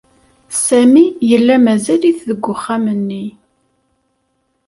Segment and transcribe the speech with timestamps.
[0.65, 3.25] Sami yella mazal-it deg uxxam-nni.